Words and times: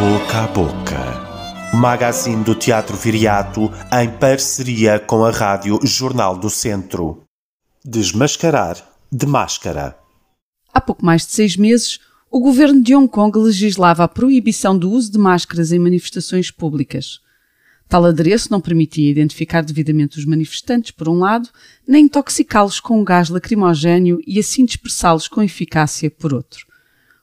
Boca 0.00 0.38
a 0.38 0.46
Boca. 0.46 1.76
Magazine 1.76 2.42
do 2.42 2.54
Teatro 2.54 2.96
Viriato 2.96 3.70
em 3.92 4.08
parceria 4.08 4.98
com 4.98 5.26
a 5.26 5.30
Rádio 5.30 5.78
Jornal 5.84 6.38
do 6.38 6.48
Centro. 6.48 7.22
Desmascarar 7.84 8.78
de 9.12 9.26
máscara. 9.26 9.98
Há 10.72 10.80
pouco 10.80 11.04
mais 11.04 11.26
de 11.26 11.32
seis 11.32 11.54
meses, 11.54 12.00
o 12.30 12.40
governo 12.40 12.82
de 12.82 12.96
Hong 12.96 13.10
Kong 13.10 13.38
legislava 13.38 14.02
a 14.02 14.08
proibição 14.08 14.78
do 14.78 14.90
uso 14.90 15.12
de 15.12 15.18
máscaras 15.18 15.70
em 15.70 15.78
manifestações 15.78 16.50
públicas. 16.50 17.20
Tal 17.86 18.06
adereço 18.06 18.50
não 18.50 18.58
permitia 18.58 19.10
identificar 19.10 19.60
devidamente 19.60 20.18
os 20.18 20.24
manifestantes, 20.24 20.92
por 20.92 21.10
um 21.10 21.18
lado, 21.18 21.50
nem 21.86 22.06
intoxicá-los 22.06 22.80
com 22.80 22.98
um 22.98 23.04
gás 23.04 23.28
lacrimogéneo 23.28 24.18
e 24.26 24.38
assim 24.38 24.64
dispersá-los 24.64 25.28
com 25.28 25.42
eficácia, 25.42 26.10
por 26.10 26.32
outro. 26.32 26.66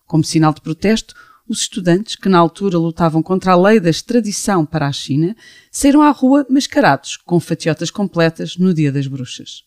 Como 0.05 0.23
sinal 0.23 0.53
de 0.53 0.61
protesto, 0.61 1.15
os 1.47 1.61
estudantes, 1.61 2.15
que 2.15 2.29
na 2.29 2.37
altura 2.37 2.77
lutavam 2.77 3.23
contra 3.23 3.53
a 3.53 3.55
lei 3.55 3.79
da 3.79 3.89
extradição 3.89 4.65
para 4.65 4.87
a 4.87 4.91
China, 4.91 5.35
saíram 5.71 6.01
à 6.01 6.09
rua 6.11 6.45
mascarados, 6.49 7.17
com 7.17 7.39
fatiotas 7.39 7.89
completas, 7.89 8.57
no 8.57 8.73
Dia 8.73 8.91
das 8.91 9.07
Bruxas. 9.07 9.63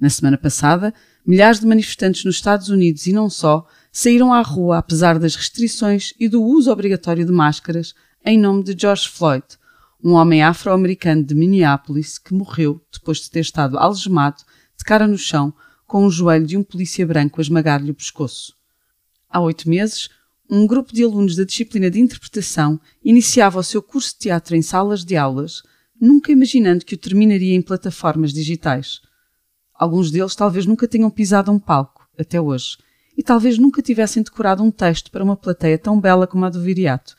Na 0.00 0.08
semana 0.08 0.38
passada, 0.38 0.94
milhares 1.26 1.60
de 1.60 1.66
manifestantes 1.66 2.24
nos 2.24 2.36
Estados 2.36 2.68
Unidos 2.68 3.06
e 3.06 3.12
não 3.12 3.28
só 3.28 3.66
saíram 3.92 4.32
à 4.32 4.40
rua 4.40 4.78
apesar 4.78 5.18
das 5.18 5.34
restrições 5.34 6.14
e 6.18 6.28
do 6.28 6.42
uso 6.42 6.70
obrigatório 6.70 7.26
de 7.26 7.32
máscaras 7.32 7.94
em 8.24 8.38
nome 8.38 8.62
de 8.62 8.74
George 8.78 9.08
Floyd, 9.08 9.44
um 10.02 10.12
homem 10.12 10.42
afro-americano 10.42 11.22
de 11.22 11.34
Minneapolis 11.34 12.18
que 12.18 12.32
morreu 12.32 12.80
depois 12.92 13.18
de 13.18 13.30
ter 13.30 13.40
estado 13.40 13.78
algemado 13.78 14.42
de 14.78 14.84
cara 14.84 15.06
no 15.06 15.18
chão 15.18 15.52
com 15.86 16.06
o 16.06 16.10
joelho 16.10 16.46
de 16.46 16.56
um 16.56 16.62
polícia 16.62 17.06
branco 17.06 17.40
a 17.40 17.42
esmagar-lhe 17.42 17.90
o 17.90 17.94
pescoço. 17.94 18.54
Há 19.28 19.40
oito 19.40 19.68
meses, 19.68 20.08
um 20.50 20.66
grupo 20.66 20.92
de 20.92 21.04
alunos 21.04 21.36
da 21.36 21.44
disciplina 21.44 21.88
de 21.88 22.00
interpretação 22.00 22.80
iniciava 23.04 23.60
o 23.60 23.62
seu 23.62 23.80
curso 23.80 24.14
de 24.14 24.18
teatro 24.18 24.56
em 24.56 24.62
salas 24.62 25.04
de 25.04 25.16
aulas, 25.16 25.62
nunca 26.00 26.32
imaginando 26.32 26.84
que 26.84 26.96
o 26.96 26.98
terminaria 26.98 27.54
em 27.54 27.62
plataformas 27.62 28.32
digitais. 28.32 29.00
Alguns 29.72 30.10
deles 30.10 30.34
talvez 30.34 30.66
nunca 30.66 30.88
tenham 30.88 31.08
pisado 31.08 31.52
um 31.52 31.58
palco, 31.58 32.04
até 32.18 32.40
hoje, 32.40 32.76
e 33.16 33.22
talvez 33.22 33.58
nunca 33.58 33.80
tivessem 33.80 34.24
decorado 34.24 34.60
um 34.60 34.72
texto 34.72 35.10
para 35.12 35.22
uma 35.22 35.36
plateia 35.36 35.78
tão 35.78 36.00
bela 36.00 36.26
como 36.26 36.44
a 36.44 36.50
do 36.50 36.60
Viriato. 36.60 37.16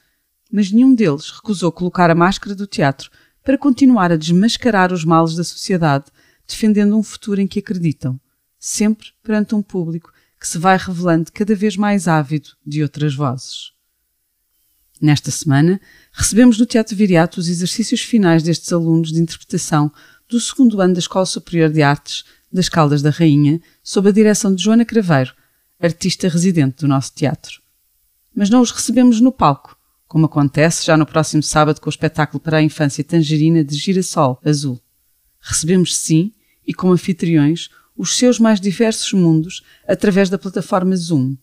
Mas 0.52 0.70
nenhum 0.70 0.94
deles 0.94 1.32
recusou 1.32 1.72
colocar 1.72 2.10
a 2.10 2.16
máscara 2.16 2.54
do 2.54 2.68
teatro 2.68 3.10
para 3.46 3.58
continuar 3.58 4.12
a 4.12 4.18
desmascarar 4.18 4.92
os 4.92 5.06
males 5.06 5.36
da 5.36 5.44
sociedade, 5.46 6.06
defendendo 6.46 6.98
um 6.98 7.04
futuro 7.04 7.40
em 7.40 7.48
que 7.48 7.60
acreditam, 7.60 8.20
sempre 8.60 9.08
perante 9.24 9.56
um 9.56 9.62
público 9.62 10.12
que 10.42 10.48
se 10.48 10.58
vai 10.58 10.76
revelando 10.76 11.32
cada 11.32 11.54
vez 11.54 11.78
mais 11.78 12.08
ávido 12.08 12.50
de 12.66 12.82
outras 12.82 13.14
vozes. 13.14 13.74
Nesta 15.00 15.30
semana, 15.30 15.80
recebemos 16.12 16.58
no 16.58 16.66
Teatro 16.66 16.96
Viriato 16.96 17.40
os 17.40 17.48
exercícios 17.48 18.02
finais 18.02 18.42
destes 18.42 18.74
alunos 18.74 19.12
de 19.12 19.20
interpretação 19.22 19.92
do 20.28 20.42
segundo 20.42 20.82
ano 20.82 20.96
da 20.96 21.00
Escola 21.00 21.28
Superior 21.28 21.70
de 21.70 21.84
Artes 21.84 22.26
das 22.52 22.68
Caldas 22.68 23.04
da 23.04 23.12
Rainha, 23.12 23.62
sob 23.84 24.10
a 24.10 24.12
direção 24.12 24.54
de 24.54 24.64
Joana 24.64 24.84
Craveiro, 24.84 25.32
artista 25.80 26.28
residente 26.28 26.78
do 26.82 26.88
nosso 26.88 27.14
teatro. 27.14 27.62
Mas 28.36 28.50
não 28.50 28.62
os 28.62 28.72
recebemos 28.72 29.22
no 29.22 29.32
palco, 29.32 29.78
como 30.08 30.26
acontece 30.26 30.88
já 30.88 30.98
no 30.98 31.06
próximo 31.06 31.44
sábado 31.44 31.80
com 31.80 31.88
o 31.88 31.92
espetáculo 31.92 32.40
para 32.40 32.58
a 32.58 32.64
infância 32.64 33.04
Tangerina 33.04 33.64
de 33.64 33.76
Girassol 33.76 34.42
Azul. 34.44 34.82
Recebemos 35.40 35.96
sim, 35.96 36.34
e 36.66 36.74
como 36.74 36.94
anfitriões, 36.94 37.70
os 38.02 38.18
seus 38.18 38.40
mais 38.40 38.60
diversos 38.60 39.14
mundos 39.14 39.64
através 39.88 40.28
da 40.28 40.36
plataforma 40.36 40.96
Zoom. 40.96 41.38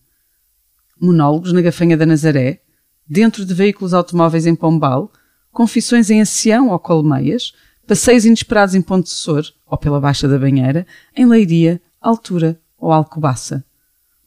Monólogos 1.01 1.53
na 1.53 1.61
Gafanha 1.61 1.97
da 1.97 2.05
Nazaré, 2.05 2.63
dentro 3.07 3.47
de 3.47 3.55
veículos 3.55 3.95
automóveis 3.95 4.45
em 4.45 4.57
Pombal, 4.57 5.13
confissões 5.53 6.11
em 6.11 6.21
Ancião 6.21 6.71
ou 6.71 6.79
Colmeias, 6.81 7.53
passeios 7.87 8.25
inesperados 8.25 8.75
em 8.75 8.83
Ponte 8.83 9.09
Sor 9.09 9.45
ou 9.65 9.79
pela 9.79 10.01
Baixa 10.01 10.27
da 10.27 10.37
Banheira, 10.37 10.85
em 11.15 11.27
Leiria, 11.27 11.81
Altura 12.01 12.61
ou 12.77 12.91
Alcobaça. 12.91 13.65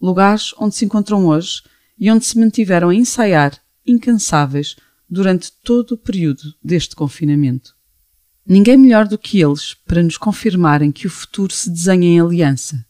Lugares 0.01 0.55
onde 0.57 0.73
se 0.73 0.85
encontram 0.85 1.25
hoje 1.27 1.61
e 1.99 2.09
onde 2.09 2.23
se 2.23 2.39
mantiveram 2.39 2.87
a 2.87 2.95
ensaiar, 2.95 3.59
incansáveis, 3.85 4.77
durante 5.09 5.51
todo 5.65 5.95
o 5.95 5.97
período 5.97 6.43
deste 6.63 6.95
confinamento. 6.95 7.75
Ninguém 8.45 8.75
melhor 8.75 9.07
do 9.07 9.17
que 9.17 9.39
eles 9.39 9.75
para 9.85 10.01
nos 10.01 10.17
confirmarem 10.17 10.91
que 10.91 11.05
o 11.05 11.11
futuro 11.11 11.53
se 11.53 11.69
desenha 11.69 12.07
em 12.07 12.19
aliança. 12.19 12.83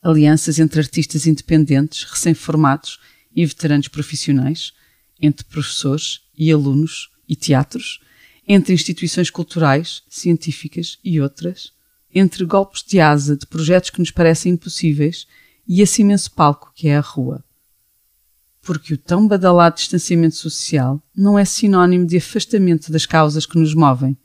Alianças 0.00 0.60
entre 0.60 0.80
artistas 0.80 1.26
independentes, 1.26 2.04
recém-formados 2.04 3.00
e 3.34 3.44
veteranos 3.44 3.88
profissionais, 3.88 4.72
entre 5.20 5.44
professores 5.44 6.20
e 6.38 6.52
alunos 6.52 7.10
e 7.28 7.34
teatros, 7.34 8.00
entre 8.46 8.72
instituições 8.72 9.28
culturais, 9.28 10.02
científicas 10.08 10.98
e 11.02 11.20
outras, 11.20 11.72
entre 12.14 12.44
golpes 12.44 12.84
de 12.84 13.00
asa 13.00 13.36
de 13.36 13.44
projetos 13.44 13.90
que 13.90 13.98
nos 13.98 14.12
parecem 14.12 14.52
impossíveis 14.52 15.26
e 15.66 15.82
esse 15.82 16.02
imenso 16.02 16.30
palco 16.30 16.72
que 16.74 16.86
é 16.86 16.96
a 16.96 17.00
rua. 17.00 17.44
Porque 18.62 18.94
o 18.94 18.98
tão 18.98 19.26
badalado 19.26 19.76
distanciamento 19.76 20.36
social 20.36 21.02
não 21.14 21.36
é 21.36 21.44
sinónimo 21.44 22.06
de 22.06 22.16
afastamento 22.16 22.92
das 22.92 23.04
causas 23.04 23.44
que 23.44 23.58
nos 23.58 23.74
movem 23.74 24.16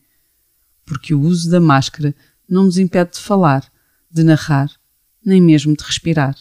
porque 0.85 1.13
o 1.13 1.21
uso 1.21 1.49
da 1.49 1.59
máscara 1.59 2.15
não 2.47 2.65
nos 2.65 2.77
impede 2.77 3.13
de 3.13 3.19
falar, 3.19 3.71
de 4.09 4.23
narrar, 4.23 4.69
nem 5.23 5.41
mesmo 5.41 5.75
de 5.75 5.83
respirar. 5.83 6.35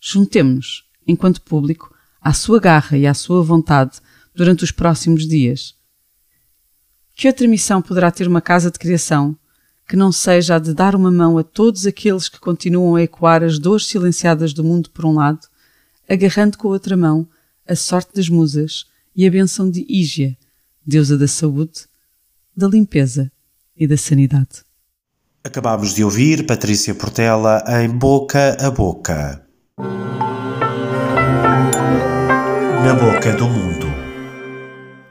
Juntemo-nos, 0.00 0.88
enquanto 1.06 1.42
público, 1.42 1.94
à 2.20 2.32
sua 2.32 2.58
garra 2.58 2.96
e 2.96 3.06
à 3.06 3.14
sua 3.14 3.42
vontade 3.42 4.00
durante 4.34 4.64
os 4.64 4.70
próximos 4.70 5.26
dias. 5.26 5.74
Que 7.14 7.28
outra 7.28 7.46
missão 7.46 7.82
poderá 7.82 8.10
ter 8.10 8.26
uma 8.26 8.40
casa 8.40 8.70
de 8.70 8.78
criação 8.78 9.36
que 9.86 9.96
não 9.96 10.12
seja 10.12 10.54
a 10.54 10.58
de 10.58 10.72
dar 10.72 10.94
uma 10.94 11.10
mão 11.10 11.36
a 11.36 11.42
todos 11.42 11.84
aqueles 11.84 12.28
que 12.28 12.38
continuam 12.38 12.94
a 12.94 13.02
ecoar 13.02 13.42
as 13.42 13.58
dores 13.58 13.86
silenciadas 13.86 14.52
do 14.52 14.62
mundo 14.62 14.88
por 14.90 15.04
um 15.04 15.14
lado, 15.14 15.40
agarrando 16.08 16.56
com 16.56 16.68
a 16.68 16.70
outra 16.70 16.96
mão 16.96 17.28
a 17.66 17.74
sorte 17.74 18.14
das 18.14 18.28
musas 18.28 18.86
e 19.14 19.26
a 19.26 19.30
benção 19.30 19.68
de 19.68 19.84
Ígia, 19.88 20.38
deusa 20.86 21.18
da 21.18 21.26
saúde, 21.26 21.86
da 22.56 22.68
limpeza 22.68 23.30
e 23.80 23.86
da 23.86 23.96
sanidade. 23.96 24.62
Acabámos 25.42 25.94
de 25.94 26.04
ouvir 26.04 26.44
Patrícia 26.44 26.94
Portela 26.94 27.64
em 27.82 27.88
Boca 27.88 28.58
a 28.60 28.70
Boca. 28.70 29.42
Na 32.84 32.94
Boca 32.94 33.32
do 33.32 33.48
Mundo. 33.48 33.86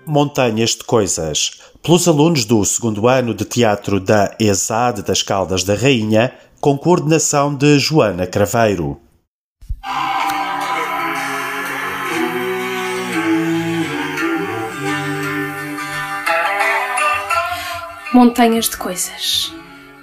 Montanhas 0.06 0.72
de 0.72 0.84
Coisas. 0.84 1.62
Pelos 1.81 2.07
alunos 2.07 2.46
do 2.46 2.63
segundo 2.63 3.07
ano 3.07 3.34
de 3.34 3.44
teatro 3.44 4.00
da 4.00 4.35
ESAD 4.40 5.01
das 5.01 5.24
Caldas 5.24 5.63
da 5.63 5.74
Rainha, 5.74 6.31
com 6.62 6.78
coordenação 6.78 7.56
de 7.56 7.80
Joana 7.80 8.28
Craveiro. 8.28 9.01
Montanhas 18.12 18.68
de 18.68 18.75
Coisas. 18.75 19.53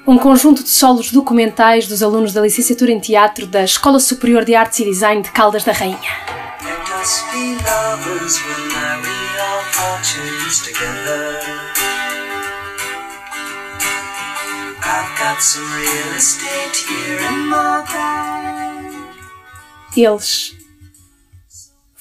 Um 0.06 0.16
conjunto 0.16 0.62
de 0.62 0.68
solos 0.68 1.10
documentais 1.10 1.88
dos 1.88 2.04
alunos 2.04 2.32
da 2.32 2.40
licenciatura 2.40 2.92
em 2.92 3.00
teatro 3.00 3.48
da 3.48 3.64
Escola 3.64 3.98
Superior 3.98 4.44
de 4.44 4.54
Artes 4.54 4.78
e 4.78 4.84
Design 4.84 5.22
de 5.22 5.32
Caldas 5.32 5.64
da 5.64 5.72
Rainha. 5.72 5.98
Eles 19.96 20.56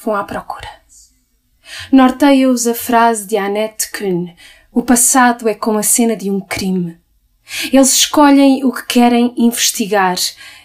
vão 0.04 0.16
à 0.16 0.24
procura. 0.24 0.70
Norteia-os 1.92 2.68
a 2.68 2.76
frase 2.76 3.26
de 3.26 3.38
Annette 3.38 3.92
Kuhn, 3.92 4.28
o 4.76 4.84
passado 4.84 5.48
é 5.48 5.54
como 5.54 5.80
a 5.80 5.84
cena 5.84 6.18
de 6.18 6.30
um 6.30 6.42
crime. 6.42 6.98
Eles 7.72 7.94
escolhem 7.94 8.66
o 8.66 8.74
que 8.74 8.86
querem 8.86 9.34
investigar. 9.38 10.18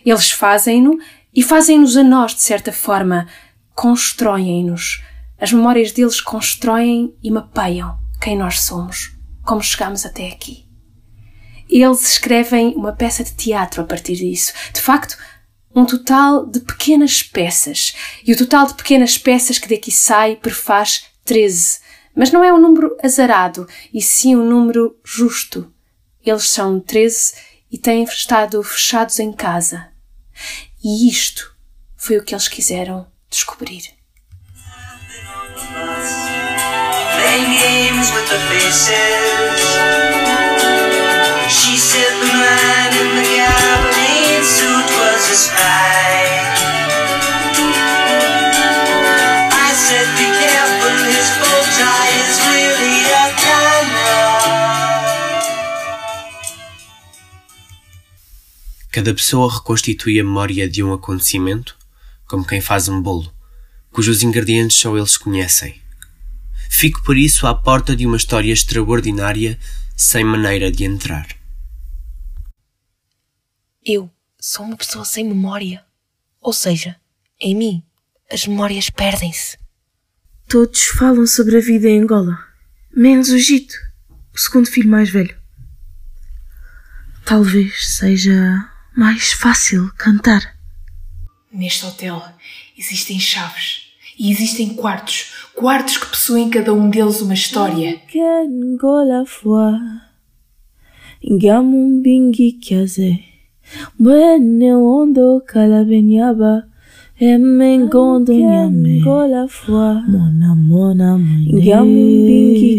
Eles 0.04 0.32
fazem-no 0.32 0.98
e 1.32 1.44
fazem-nos 1.44 1.96
a 1.96 2.02
nós, 2.02 2.34
de 2.34 2.40
certa 2.40 2.72
forma. 2.72 3.28
Constroem-nos. 3.72 5.00
As 5.40 5.52
memórias 5.52 5.92
deles 5.92 6.20
constroem 6.20 7.14
e 7.22 7.30
mapeiam 7.30 8.00
quem 8.20 8.36
nós 8.36 8.58
somos, 8.62 9.16
como 9.44 9.62
chegamos 9.62 10.04
até 10.04 10.26
aqui. 10.26 10.66
Eles 11.68 12.02
escrevem 12.02 12.74
uma 12.74 12.92
peça 12.92 13.22
de 13.22 13.32
teatro 13.34 13.80
a 13.80 13.84
partir 13.84 14.16
disso. 14.16 14.52
De 14.74 14.80
facto, 14.80 15.16
um 15.72 15.84
total 15.84 16.44
de 16.46 16.58
pequenas 16.58 17.22
peças. 17.22 17.94
E 18.26 18.32
o 18.32 18.36
total 18.36 18.66
de 18.66 18.74
pequenas 18.74 19.16
peças 19.16 19.56
que 19.56 19.68
daqui 19.68 19.92
sai 19.92 20.34
prefaz 20.34 21.04
13 21.24 21.90
mas 22.14 22.30
não 22.30 22.42
é 22.42 22.52
um 22.52 22.60
número 22.60 22.96
azarado, 23.02 23.66
e 23.92 24.02
sim 24.02 24.36
um 24.36 24.44
número 24.44 24.96
justo. 25.04 25.72
Eles 26.24 26.48
são 26.50 26.80
treze 26.80 27.34
e 27.70 27.78
têm 27.78 28.02
estado 28.02 28.62
fechados 28.62 29.18
em 29.18 29.32
casa. 29.32 29.88
E 30.82 31.08
isto 31.08 31.54
foi 31.96 32.18
o 32.18 32.24
que 32.24 32.34
eles 32.34 32.48
quiseram 32.48 33.06
descobrir. 33.28 33.82
She 41.50 41.76
said 41.76 42.12
the 42.20 42.32
man 42.32 42.94
in 42.94 43.16
the 43.16 43.26
gabardine 43.36 44.44
suit 44.44 44.86
was 44.96 45.30
a 45.30 45.34
spy. 45.34 46.19
Cada 58.90 59.14
pessoa 59.14 59.52
reconstitui 59.52 60.18
a 60.18 60.24
memória 60.24 60.68
de 60.68 60.82
um 60.82 60.92
acontecimento, 60.92 61.76
como 62.26 62.44
quem 62.44 62.60
faz 62.60 62.88
um 62.88 63.00
bolo, 63.00 63.32
cujos 63.92 64.22
ingredientes 64.22 64.76
só 64.76 64.96
eles 64.96 65.16
conhecem. 65.16 65.80
Fico 66.68 67.02
por 67.04 67.16
isso 67.16 67.46
à 67.46 67.54
porta 67.54 67.94
de 67.94 68.04
uma 68.06 68.16
história 68.16 68.52
extraordinária 68.52 69.58
sem 69.96 70.24
maneira 70.24 70.72
de 70.72 70.84
entrar. 70.84 71.28
Eu 73.84 74.10
sou 74.40 74.64
uma 74.64 74.76
pessoa 74.76 75.04
sem 75.04 75.24
memória. 75.24 75.84
Ou 76.40 76.52
seja, 76.52 76.96
em 77.38 77.54
mim, 77.54 77.82
as 78.32 78.46
memórias 78.46 78.90
perdem-se. 78.90 79.58
Todos 80.48 80.86
falam 80.86 81.26
sobre 81.26 81.58
a 81.58 81.60
vida 81.60 81.88
em 81.88 82.00
Angola, 82.00 82.38
menos 82.96 83.28
o 83.28 83.38
Gito, 83.38 83.74
o 84.34 84.38
segundo 84.38 84.68
filho 84.68 84.90
mais 84.90 85.10
velho. 85.10 85.38
Talvez 87.24 87.94
seja 87.96 88.68
mais 88.96 89.32
fácil 89.32 89.90
cantar. 89.96 90.56
Neste 91.52 91.84
hotel 91.86 92.22
existem 92.78 93.18
chaves 93.18 93.90
e 94.18 94.30
existem 94.30 94.74
quartos, 94.74 95.48
quartos 95.54 95.96
que 95.96 96.06
possuem 96.06 96.50
cada 96.50 96.72
um 96.72 96.88
deles 96.90 97.20
uma 97.20 97.34
história. 97.34 98.00
Mona 110.08 110.54
mona 110.56 111.18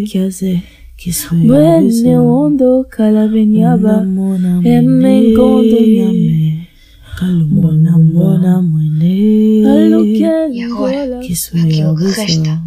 kiaze, 0.07 0.63
Mwene 1.31 2.19
ondo 2.19 2.86
kalabenyaba, 2.88 4.06
Emengondo 4.63 5.80
nyame, 5.81 6.68
Mona 7.50 7.98
mona 7.98 8.62
mwene, 8.62 9.63
E 10.53 10.63
agora, 10.63 11.19
aquilo 11.19 11.95
que 11.98 12.06
resta. 12.06 12.62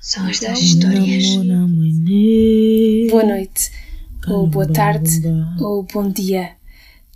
São 0.00 0.26
estas 0.26 0.60
histórias. 0.60 1.36
Boa 3.10 3.24
noite, 3.24 3.70
ou 4.28 4.46
boa 4.46 4.66
tarde, 4.66 5.20
ou 5.60 5.82
bom 5.82 6.08
dia. 6.08 6.52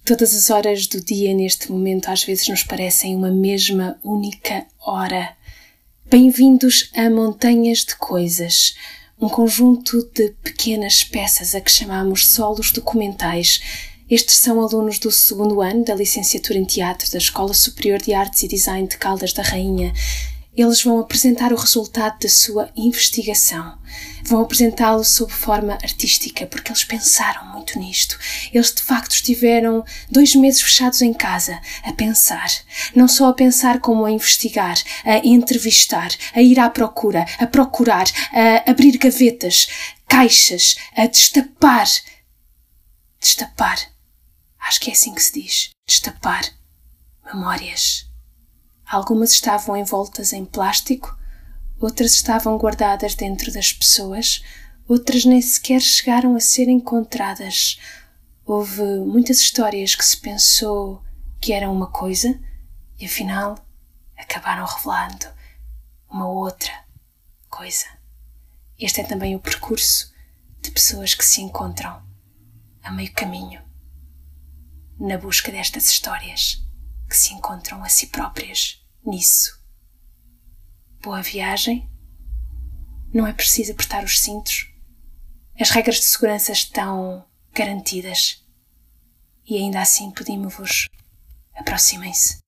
Todas 0.05 0.35
as 0.35 0.51
horas 0.51 0.87
do 0.87 1.01
dia 1.03 1.33
neste 1.33 1.73
momento 1.73 2.09
às 2.11 2.25
vezes 2.25 2.47
nos 2.47 2.63
parecem 2.63 3.17
uma 3.17 3.31
mesma 3.31 3.97
única 4.05 4.67
hora. 4.87 5.31
Bem-vindos 6.11 6.91
a 6.95 7.09
Montanhas 7.09 7.79
de 7.87 7.97
Coisas, 7.97 8.75
um 9.21 9.29
conjunto 9.29 10.09
de 10.15 10.31
pequenas 10.43 11.03
peças 11.03 11.55
a 11.55 11.61
que 11.61 11.71
chamamos 11.71 12.27
solos 12.27 12.71
documentais. 12.71 13.61
Estes 14.09 14.37
são 14.37 14.61
alunos 14.61 14.99
do 14.99 15.11
segundo 15.11 15.61
ano 15.61 15.85
da 15.85 15.95
licenciatura 15.95 16.59
em 16.59 16.65
Teatro 16.65 17.11
da 17.11 17.19
Escola 17.19 17.53
Superior 17.53 17.99
de 17.99 18.15
Artes 18.15 18.43
e 18.43 18.49
Design 18.49 18.87
de 18.87 18.97
Caldas 18.97 19.33
da 19.33 19.43
Rainha. 19.43 19.93
Eles 20.59 20.83
vão 20.83 20.99
apresentar 20.99 21.53
o 21.53 21.57
resultado 21.57 22.19
da 22.19 22.29
sua 22.29 22.69
investigação. 22.75 23.79
Vão 24.25 24.43
apresentá-lo 24.43 25.05
sob 25.05 25.33
forma 25.33 25.75
artística, 25.75 26.47
porque 26.47 26.73
eles 26.73 26.83
pensaram 26.83 27.47
muito 27.53 27.79
nisto. 27.79 28.19
Eles 28.53 28.75
de 28.75 28.83
facto 28.83 29.13
estiveram 29.13 29.85
dois 30.11 30.35
meses 30.35 30.61
fechados 30.61 31.01
em 31.01 31.15
casa, 31.15 31.61
a 31.85 31.93
pensar. 31.93 32.51
Não 32.93 33.07
só 33.07 33.29
a 33.29 33.35
pensar, 33.35 33.79
como 33.79 34.05
a 34.05 34.11
investigar, 34.11 34.77
a 35.05 35.19
entrevistar, 35.19 36.11
a 36.35 36.43
ir 36.43 36.59
à 36.59 36.69
procura, 36.69 37.25
a 37.39 37.47
procurar, 37.47 38.07
a 38.33 38.69
abrir 38.69 38.99
gavetas, 38.99 39.69
caixas, 40.09 40.75
a 40.97 41.07
destapar. 41.07 41.87
Destapar. 43.21 43.79
Acho 44.59 44.81
que 44.81 44.91
é 44.91 44.93
assim 44.93 45.15
que 45.15 45.23
se 45.23 45.41
diz. 45.41 45.71
Destapar. 45.87 46.43
Memórias. 47.25 48.08
Algumas 48.91 49.33
estavam 49.33 49.77
envoltas 49.77 50.33
em 50.33 50.47
plástico, 50.47 51.15
outras 51.79 52.15
estavam 52.15 52.57
guardadas 52.57 53.15
dentro 53.15 53.53
das 53.53 53.71
pessoas, 53.71 54.43
outras 54.89 55.27
nem 55.27 55.43
sequer 55.43 55.83
chegaram 55.83 56.35
a 56.35 56.41
ser 56.41 56.71
encontradas. 56.71 57.79
Houve 58.47 58.83
muitas 59.01 59.41
histórias 59.41 59.95
que 59.95 60.03
se 60.03 60.17
pensou 60.17 61.03
que 61.39 61.53
eram 61.53 61.71
uma 61.71 61.89
coisa 61.89 62.41
e 62.99 63.05
afinal 63.05 63.59
acabaram 64.17 64.65
revelando 64.65 65.27
uma 66.09 66.27
outra 66.27 66.73
coisa. 67.51 67.85
Este 68.79 69.03
é 69.03 69.05
também 69.05 69.37
o 69.37 69.41
percurso 69.41 70.15
de 70.63 70.71
pessoas 70.71 71.13
que 71.13 71.27
se 71.27 71.43
encontram 71.43 72.03
a 72.83 72.91
meio 72.91 73.13
caminho 73.13 73.61
na 74.99 75.19
busca 75.19 75.53
destas 75.53 75.91
histórias 75.91 76.67
que 77.09 77.17
se 77.17 77.33
encontram 77.33 77.83
a 77.83 77.89
si 77.89 78.09
próprias 78.09 78.85
nisso. 79.05 79.59
Boa 81.03 81.23
viagem. 81.23 81.91
Não 83.13 83.27
é 83.27 83.33
preciso 83.33 83.73
apertar 83.73 84.05
os 84.05 84.21
cintos. 84.21 84.69
As 85.59 85.71
regras 85.71 85.97
de 85.97 86.05
segurança 86.05 86.53
estão 86.53 87.25
garantidas. 87.53 88.45
E 89.47 89.57
ainda 89.57 89.81
assim 89.81 90.11
pedimos-vos 90.11 90.87
aproximem-se. 91.55 92.39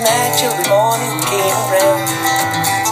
Night 0.00 0.32
till 0.38 0.50
the 0.50 0.68
morning 0.68 1.20
came 1.30 1.58
around. 1.70 2.08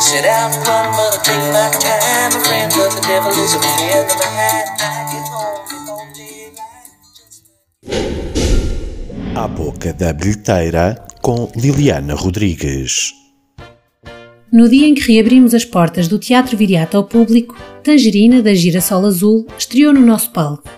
Set 0.00 0.24
out 0.26 0.52
to 0.52 0.58
run, 0.68 0.92
but 0.96 1.14
I 1.14 1.20
take 1.22 1.46
my 1.52 1.70
time. 1.80 2.32
A 2.34 2.40
friend 2.44 2.72
of 2.72 2.94
the 2.94 3.00
devil 3.06 3.30
is 3.32 3.54
a 3.54 3.60
friend 3.60 4.10
of 4.10 4.18
mine. 4.36 4.68
I 4.78 5.06
get 5.10 5.26
home 5.34 5.62
before 5.70 6.06
daylight. 6.14 6.90
À 9.36 9.48
boca 9.48 9.92
da 9.92 10.12
bilheteira 10.12 11.06
com 11.22 11.50
Liliana 11.56 12.14
Rodrigues. 12.14 13.12
No 14.52 14.68
dia 14.68 14.86
em 14.86 14.94
que 14.94 15.00
reabrimos 15.00 15.54
as 15.54 15.64
portas 15.64 16.08
do 16.08 16.18
Teatro 16.18 16.58
Viriato 16.58 16.98
ao 16.98 17.04
público, 17.04 17.56
Tangerina, 17.82 18.42
da 18.42 18.54
Girassol 18.54 19.06
Azul, 19.06 19.46
estreou 19.56 19.94
no 19.94 20.00
nosso 20.02 20.30
palco. 20.30 20.68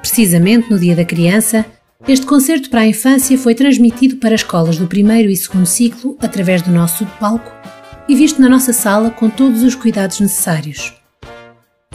Precisamente 0.00 0.70
no 0.70 0.78
Dia 0.78 0.96
da 0.96 1.04
Criança, 1.04 1.66
este 2.08 2.26
concerto 2.26 2.68
para 2.68 2.80
a 2.80 2.86
infância 2.86 3.38
foi 3.38 3.54
transmitido 3.54 4.16
para 4.16 4.34
escolas 4.34 4.76
do 4.76 4.88
primeiro 4.88 5.30
e 5.30 5.36
segundo 5.36 5.66
ciclo 5.66 6.16
através 6.20 6.60
do 6.60 6.72
nosso 6.72 6.98
subpalco 6.98 7.52
e 8.08 8.16
visto 8.16 8.42
na 8.42 8.48
nossa 8.48 8.72
sala 8.72 9.10
com 9.10 9.30
todos 9.30 9.62
os 9.62 9.76
cuidados 9.76 10.18
necessários. 10.18 10.92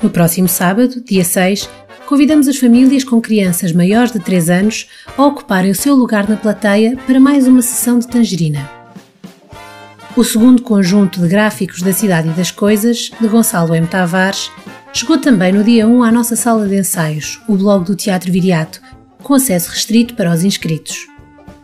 No 0.02 0.10
próximo 0.10 0.48
sábado, 0.48 1.02
dia 1.04 1.26
6, 1.26 1.70
convidamos 2.06 2.48
as 2.48 2.58
famílias 2.58 3.04
com 3.04 3.20
crianças 3.20 3.74
maiores 3.74 4.14
de 4.14 4.20
3 4.20 4.50
anos 4.50 4.88
a 5.18 5.26
ocuparem 5.26 5.72
o 5.72 5.76
seu 5.76 5.94
lugar 5.94 6.30
na 6.30 6.38
plateia 6.38 6.96
para 7.06 7.20
mais 7.20 7.46
uma 7.46 7.62
sessão 7.62 8.00
de 8.00 8.08
Tangerina. 8.08 8.70
O 10.16 10.24
segundo 10.24 10.62
conjunto 10.62 11.20
de 11.20 11.28
gráficos 11.28 11.82
da 11.82 11.92
Cidade 11.92 12.30
e 12.30 12.32
das 12.32 12.50
Coisas, 12.50 13.12
de 13.20 13.28
Gonçalo 13.28 13.76
M. 13.76 13.86
Tavares, 13.86 14.50
chegou 14.94 15.18
também 15.18 15.52
no 15.52 15.64
dia 15.64 15.88
1 15.88 16.02
à 16.02 16.12
nossa 16.12 16.36
sala 16.36 16.68
de 16.68 16.80
ensaios, 16.80 17.42
o 17.48 17.56
blog 17.56 17.86
do 17.86 17.96
Teatro 17.96 18.32
Viriato, 18.32 18.82
com 19.24 19.34
acesso 19.34 19.72
restrito 19.72 20.14
para 20.16 20.34
os 20.34 20.44
inscritos. 20.44 21.08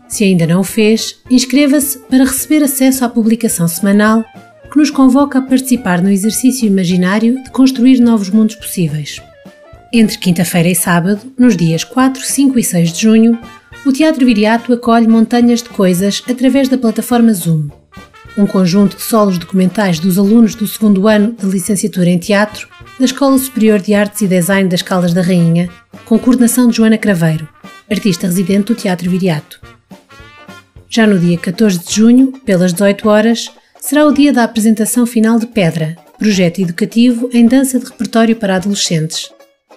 Se 0.08 0.24
ainda 0.24 0.46
não 0.46 0.62
o 0.62 0.64
fez, 0.64 1.20
inscreva-se 1.30 1.98
para 1.98 2.24
receber 2.24 2.64
acesso 2.64 3.04
à 3.04 3.10
publicação 3.10 3.68
semanal 3.68 4.24
que 4.72 4.78
nos 4.78 4.90
convoca 4.90 5.40
a 5.40 5.42
participar 5.42 6.02
no 6.02 6.10
exercício 6.10 6.68
imaginário 6.68 7.44
de 7.44 7.52
construir 7.52 8.00
novos 8.00 8.30
mundos 8.30 8.56
possíveis. 8.56 9.22
Entre 9.92 10.18
quinta-feira 10.18 10.70
e 10.70 10.76
sábado, 10.76 11.22
nos 11.38 11.56
dias 11.56 11.84
4, 11.84 12.22
5 12.22 12.60
e 12.60 12.64
6 12.64 12.94
de 12.94 13.02
junho, 13.02 13.40
o 13.86 13.92
Teatro 13.92 14.26
Viriato 14.26 14.74
acolhe 14.74 15.08
montanhas 15.08 15.62
de 15.62 15.70
coisas 15.70 16.24
através 16.28 16.68
da 16.70 16.78
plataforma 16.78 17.34
Zoom 17.34 17.70
um 18.38 18.48
conjunto 18.48 18.98
de 18.98 19.04
solos 19.04 19.38
documentais 19.38 20.00
dos 20.00 20.18
alunos 20.18 20.56
do 20.56 20.66
segundo 20.66 21.08
ano 21.08 21.34
de 21.34 21.46
licenciatura 21.46 22.10
em 22.10 22.18
teatro 22.18 22.68
da 22.98 23.06
Escola 23.06 23.38
Superior 23.38 23.80
de 23.80 23.94
Artes 23.94 24.22
e 24.22 24.28
Design 24.28 24.70
das 24.70 24.82
Caldas 24.82 25.14
da 25.14 25.22
Rainha, 25.22 25.70
com 26.14 26.20
coordenação 26.20 26.68
de 26.68 26.78
Joana 26.78 26.96
Craveiro. 26.96 27.50
artista 27.90 28.28
residente 28.28 28.66
do 28.66 28.76
Teatro 28.76 29.10
Viriato. 29.10 29.60
Já 30.88 31.08
no 31.08 31.18
dia 31.18 31.40
14 31.40 31.80
de 31.80 31.92
junho, 31.92 32.34
pelas 32.46 32.72
18 32.72 33.10
horas, 33.10 33.52
será 33.82 34.06
o 34.06 34.14
dia 34.14 34.32
da 34.32 34.44
apresentação 34.44 35.08
final 35.08 35.40
de 35.40 35.48
Pedra, 35.48 35.98
projeto 36.20 36.62
educativo 36.62 37.32
em 37.34 37.48
dança 37.48 37.80
de 37.80 37.86
repertório 37.86 38.36
para 38.36 38.58
adolescentes, 38.58 39.32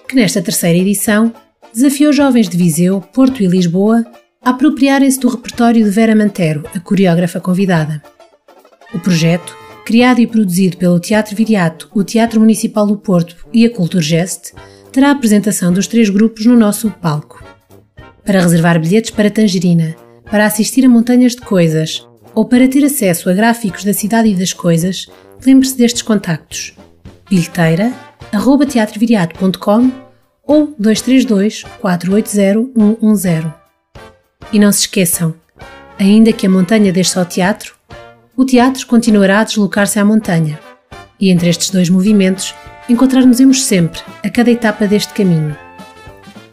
que 0.07 0.15
nesta 0.15 0.39
terceira 0.39 0.77
edição 0.77 1.33
desafiou 1.73 2.13
jovens 2.13 2.47
de 2.47 2.55
Viseu, 2.55 3.01
Porto 3.01 3.41
e 3.41 3.47
Lisboa 3.47 4.05
a 4.45 4.51
apropriarem-se 4.51 5.19
do 5.19 5.29
repertório 5.29 5.83
de 5.83 5.89
Vera 5.89 6.15
Mantero, 6.15 6.63
a 6.75 6.79
coreógrafa 6.79 7.39
convidada. 7.39 7.99
O 8.93 8.99
projeto, 8.99 9.57
criado 9.83 10.19
e 10.19 10.27
produzido 10.27 10.77
pelo 10.77 10.99
Teatro 10.99 11.35
Viriato, 11.35 11.89
o 11.95 12.03
Teatro 12.03 12.39
Municipal 12.39 12.85
do 12.85 12.95
Porto 12.95 13.35
e 13.51 13.65
a 13.65 13.71
Culturgest, 13.71 14.53
terá 14.97 15.09
a 15.09 15.11
apresentação 15.11 15.71
dos 15.71 15.85
três 15.85 16.09
grupos 16.09 16.43
no 16.47 16.57
nosso 16.57 16.89
palco. 16.89 17.43
Para 18.25 18.41
reservar 18.41 18.81
bilhetes 18.81 19.11
para 19.11 19.29
Tangerina, 19.29 19.95
para 20.25 20.43
assistir 20.43 20.83
a 20.83 20.89
montanhas 20.89 21.33
de 21.33 21.41
coisas 21.41 22.03
ou 22.33 22.45
para 22.45 22.67
ter 22.67 22.83
acesso 22.83 23.29
a 23.29 23.33
gráficos 23.33 23.83
da 23.83 23.93
cidade 23.93 24.29
e 24.29 24.33
das 24.33 24.53
coisas, 24.53 25.05
lembre-se 25.45 25.77
destes 25.77 26.01
contactos. 26.01 26.73
bilheteira, 27.29 27.93
arroba 28.33 28.65
teatroviriato.com 28.65 29.91
ou 30.43 30.73
232 30.79 31.61
480 31.79 32.71
110. 32.75 33.53
E 34.51 34.57
não 34.57 34.71
se 34.71 34.79
esqueçam, 34.79 35.35
ainda 35.99 36.33
que 36.33 36.47
a 36.47 36.49
montanha 36.49 36.91
deixe 36.91 37.19
ao 37.19 37.25
teatro, 37.25 37.75
o 38.35 38.43
teatro 38.43 38.83
continuará 38.87 39.41
a 39.41 39.43
deslocar-se 39.43 39.99
à 39.99 40.03
montanha. 40.03 40.59
E 41.19 41.29
entre 41.29 41.49
estes 41.49 41.69
dois 41.69 41.87
movimentos, 41.87 42.55
encontrar-nos-emos 42.89 43.65
sempre, 43.65 44.01
a 44.23 44.29
cada 44.29 44.49
etapa 44.49 44.87
deste 44.87 45.13
caminho. 45.13 45.55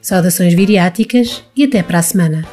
Saudações 0.00 0.52
viriáticas 0.54 1.44
e 1.56 1.64
até 1.64 1.82
para 1.82 1.98
a 1.98 2.02
semana. 2.02 2.46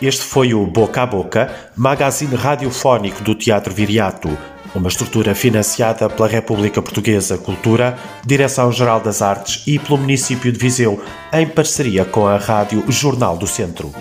Este 0.00 0.22
foi 0.22 0.54
o 0.54 0.64
Boca 0.66 1.02
a 1.02 1.06
Boca, 1.06 1.52
magazine 1.76 2.36
radiofónico 2.36 3.22
do 3.22 3.34
Teatro 3.34 3.74
Viriato, 3.74 4.36
uma 4.74 4.88
estrutura 4.88 5.34
financiada 5.34 6.08
pela 6.08 6.28
República 6.28 6.80
Portuguesa 6.80 7.36
Cultura, 7.36 7.98
Direção-Geral 8.24 9.00
das 9.00 9.22
Artes 9.22 9.62
e 9.66 9.78
pelo 9.78 9.98
município 9.98 10.52
de 10.52 10.58
Viseu, 10.58 11.02
em 11.32 11.46
parceria 11.46 12.04
com 12.04 12.26
a 12.26 12.36
Rádio 12.36 12.84
Jornal 12.88 13.36
do 13.36 13.46
Centro. 13.46 13.92